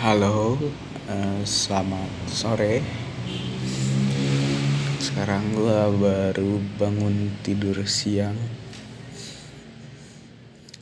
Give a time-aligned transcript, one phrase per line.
[0.00, 0.56] Halo,
[1.12, 2.80] uh, selamat sore.
[4.96, 8.32] Sekarang gue baru bangun tidur siang.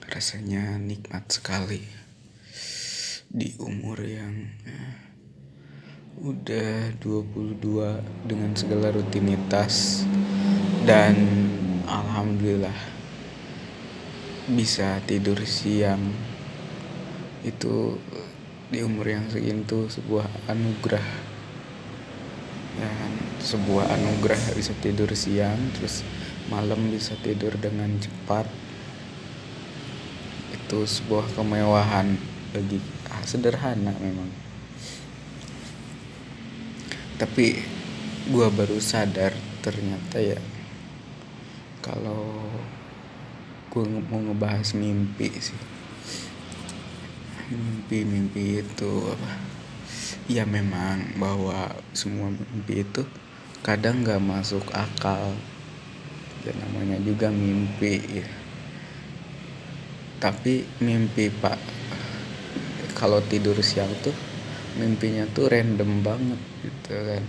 [0.06, 1.82] Rasanya nikmat sekali
[3.26, 4.94] di umur yang uh,
[6.22, 7.58] udah 22
[8.22, 10.06] dengan segala rutinitas
[10.86, 11.18] dan
[11.90, 12.78] alhamdulillah
[14.46, 16.06] bisa tidur siang
[17.42, 17.98] itu
[18.68, 21.08] di umur yang segitu sebuah anugerah.
[22.78, 23.12] Ya kan?
[23.38, 26.04] sebuah anugerah bisa tidur siang terus
[26.52, 28.44] malam bisa tidur dengan cepat.
[30.52, 32.18] Itu sebuah kemewahan
[32.52, 34.28] bagi ah, sederhana memang.
[37.16, 37.56] Tapi
[38.28, 39.32] gua baru sadar
[39.64, 40.38] ternyata ya
[41.80, 42.52] kalau
[43.72, 45.77] gua mau ngebahas mimpi sih
[47.50, 49.30] mimpi-mimpi itu apa?
[50.28, 53.02] Ya memang bahwa semua mimpi itu
[53.64, 55.32] kadang nggak masuk akal.
[56.44, 58.28] Ya namanya juga mimpi ya.
[60.18, 61.58] Tapi mimpi pak
[62.98, 64.14] kalau tidur siang tuh
[64.78, 67.24] mimpinya tuh random banget gitu kan.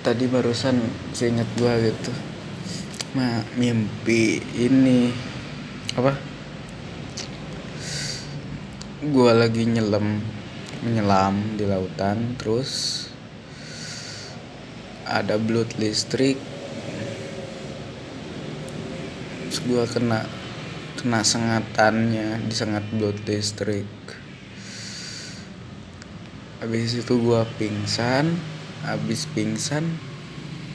[0.00, 0.80] Tadi barusan
[1.12, 2.12] seingat gua gitu
[3.10, 5.10] mah mimpi ini
[5.98, 6.14] apa
[9.00, 10.20] gue lagi nyelam
[10.84, 13.08] menyelam di lautan terus
[15.08, 16.36] ada blood listrik.
[19.48, 20.28] Terus gue kena
[21.00, 23.88] kena sengatannya disengat blood listrik.
[26.60, 28.36] Habis itu gue pingsan
[28.84, 29.96] habis pingsan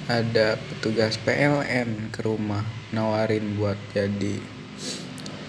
[0.09, 4.41] ada petugas PLN ke rumah nawarin buat jadi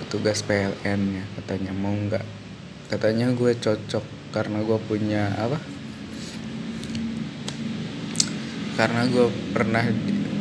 [0.04, 2.45] petugas PLN ya katanya mau nggak
[2.86, 5.58] katanya gue cocok karena gue punya apa?
[8.78, 9.82] Karena gue pernah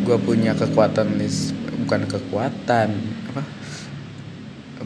[0.06, 1.56] gue punya kekuatan lis
[1.86, 2.90] bukan kekuatan
[3.34, 3.44] apa?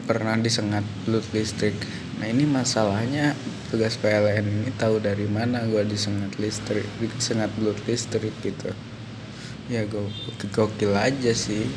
[0.08, 1.76] Pernah disengat blood listrik.
[2.22, 3.36] Nah ini masalahnya
[3.68, 8.72] tugas PLN ini tahu dari mana gue disengat listrik disengat blood listrik gitu.
[9.68, 10.08] Ya gue
[10.48, 11.68] gokil aja sih.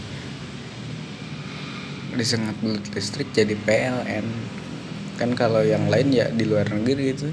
[2.16, 4.63] Disengat blood listrik jadi PLN
[5.24, 7.32] kan kalau yang lain ya di luar negeri itu.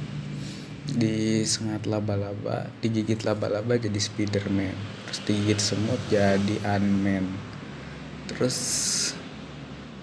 [0.90, 4.78] Disengat laba-laba digigit laba-laba jadi Spiderman.
[5.10, 7.26] Terus digigit semut jadi Ant-Man.
[8.30, 8.56] Terus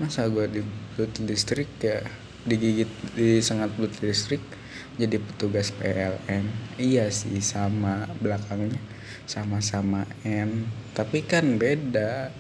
[0.04, 0.62] masa gue di
[0.94, 2.04] blood listrik ya
[2.46, 4.46] digigit disengat blood listrik
[4.94, 6.46] jadi petugas PLN
[6.78, 8.78] iya sih sama belakangnya
[9.26, 10.68] sama-sama N.
[10.92, 12.32] Tapi kan beda.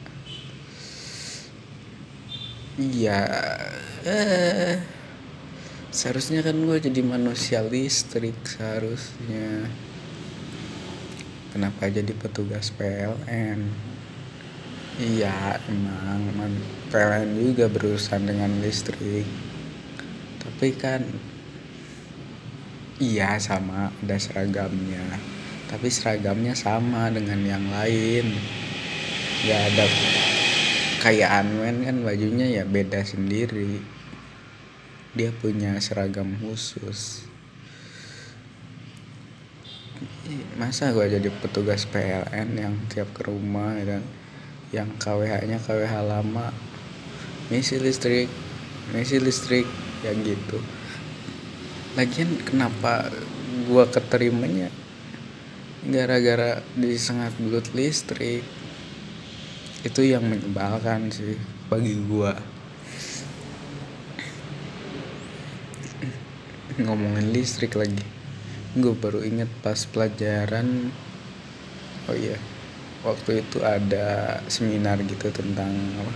[2.77, 3.25] Iya
[4.05, 4.96] eh
[5.91, 9.71] seharusnya kan gue jadi manusia listrik seharusnya.
[11.51, 13.71] Kenapa jadi petugas PLN
[14.97, 16.53] iya emang.
[16.89, 19.25] PLN juga berurusan dengan listrik.
[20.41, 21.01] Tapi kan
[22.99, 25.05] iya sama ada seragamnya.
[25.67, 28.31] Tapi seragamnya sama dengan yang lain.
[29.45, 29.85] Nggak ada
[30.97, 33.96] kayak Anwen kan bajunya ya beda sendiri
[35.17, 37.25] dia punya seragam khusus.
[40.61, 44.05] Masa gue jadi petugas PLN yang tiap ke rumah dan
[44.69, 46.53] ya yang KWH nya KWH lama?
[47.49, 48.29] Misi listrik
[48.93, 49.67] misi listrik
[50.05, 50.61] yang gitu.
[51.99, 53.09] Lagian kenapa
[53.67, 54.69] gue keterimanya
[55.87, 58.45] gara-gara disengat belut listrik?
[59.81, 61.35] Itu yang menyebalkan sih
[61.67, 62.56] bagi gue
[66.81, 68.05] ngomongin listrik lagi.
[68.77, 70.93] Gue baru inget pas pelajaran
[72.07, 72.39] oh iya
[73.03, 76.13] waktu itu ada seminar gitu tentang apa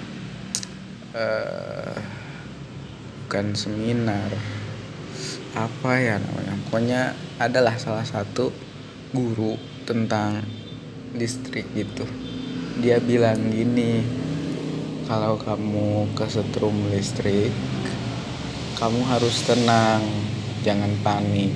[1.16, 1.96] uh,
[3.28, 4.32] bukan seminar
[5.52, 7.02] apa ya namanya pokoknya
[7.40, 8.56] adalah salah satu
[9.12, 10.40] guru tentang
[11.12, 12.08] listrik gitu.
[12.80, 14.00] Dia bilang gini
[15.12, 17.52] kalau kamu kesetrum listrik
[18.80, 20.02] kamu harus tenang
[20.62, 21.54] jangan panik.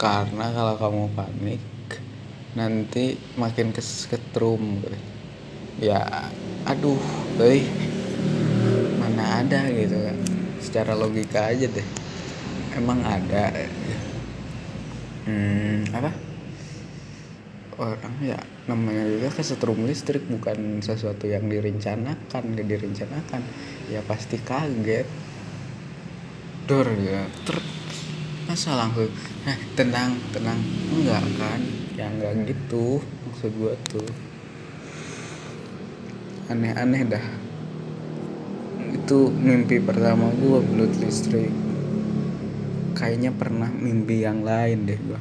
[0.00, 1.62] Karena kalau kamu panik
[2.52, 4.84] nanti makin kesetrum
[5.80, 6.28] ya
[6.68, 7.00] aduh
[7.40, 7.64] boy
[9.00, 10.18] mana ada gitu kan.
[10.62, 11.88] Secara logika aja deh.
[12.72, 13.52] Emang ada.
[15.28, 16.10] Hmm, apa?
[17.76, 20.24] Orang ya namanya juga kesetrum listrik.
[20.24, 23.42] Bukan sesuatu yang direncanakan gak direncanakan.
[23.92, 25.04] Ya pasti kaget
[26.66, 27.58] dor ya ter
[28.46, 29.10] masa langsung
[29.42, 30.60] nah tenang tenang.
[30.92, 31.60] Enggak kan?
[31.98, 34.10] Ya enggak gitu maksud gua tuh.
[36.52, 37.26] Aneh-aneh dah.
[38.92, 41.50] Itu mimpi pertama gua belut listrik.
[42.92, 45.20] Kayaknya pernah mimpi yang lain deh gua.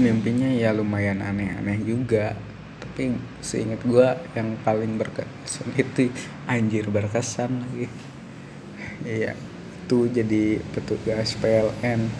[0.00, 2.38] Mimpinya ya lumayan aneh-aneh juga
[3.00, 6.12] tapi seingat gua yang paling berkesan itu
[6.44, 7.88] anjir berkesan lagi.
[9.08, 9.32] Iya
[9.88, 12.12] itu jadi petugas PLN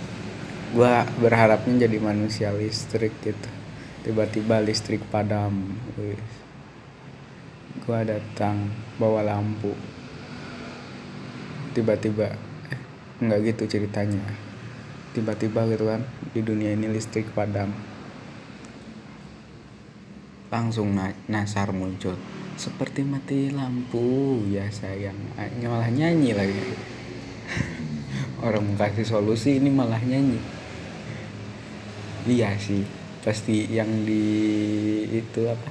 [0.73, 3.51] gua berharapnya jadi manusia listrik gitu.
[4.09, 5.77] Tiba-tiba listrik padam
[7.85, 9.77] gua datang bawa lampu.
[11.77, 12.33] Tiba-tiba
[12.73, 12.81] eh,
[13.21, 14.25] nggak gitu ceritanya.
[15.13, 17.69] Tiba-tiba gitu kan di dunia ini listrik padam
[20.51, 20.99] langsung
[21.31, 22.19] nasar muncul.
[22.59, 25.17] Seperti mati lampu ya sayang.
[25.63, 26.59] Malah nyanyi lagi.
[28.45, 30.43] Orang kasih solusi ini malah nyanyi.
[32.29, 32.85] Iya sih
[33.25, 34.27] pasti yang di
[35.09, 35.71] itu apa?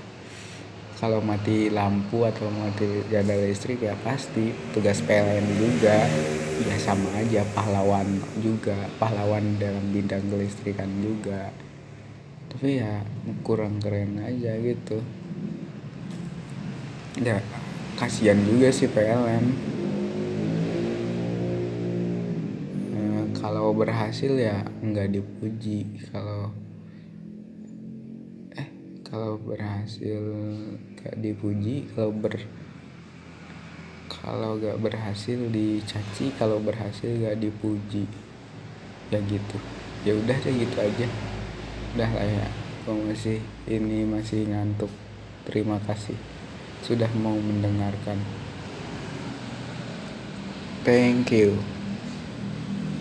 [0.97, 4.55] Kalau mati lampu atau mati jada listrik ya pasti.
[4.73, 6.07] Tugas PLN juga.
[6.59, 8.87] Ya sama aja pahlawan juga.
[8.97, 11.53] Pahlawan dalam bidang kelistrikan juga
[12.50, 13.06] tapi ya
[13.46, 15.00] kurang keren aja gitu.
[17.19, 17.40] Ya
[17.96, 19.46] kasihan juga sih PLN
[22.96, 25.86] eh, kalau berhasil ya nggak dipuji.
[26.10, 26.51] Kalau
[29.10, 30.22] kalau berhasil
[31.01, 32.38] gak dipuji kalau ber
[34.06, 38.06] kalau gak berhasil dicaci kalau berhasil gak dipuji.
[39.10, 39.57] Ya gitu.
[40.06, 41.10] Ya udah deh gitu aja
[41.95, 42.47] udah lah ya
[42.86, 44.91] kok masih ini masih ngantuk.
[45.45, 46.18] Terima kasih
[46.86, 48.21] sudah mau mendengarkan.
[50.86, 51.78] Thank you